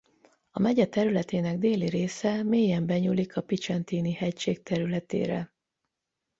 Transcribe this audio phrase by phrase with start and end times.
[0.51, 5.53] A megye területének déli része mélyen benyúlik a Picentini-hegység területére.